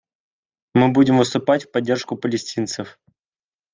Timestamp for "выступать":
1.19-1.65